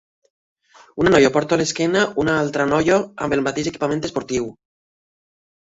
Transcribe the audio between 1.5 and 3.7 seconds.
a l'esquena una altra noia amb el